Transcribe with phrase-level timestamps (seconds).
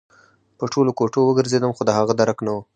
[0.57, 2.57] په ټولو کوټو وګرځېدم خو د هغه درک نه و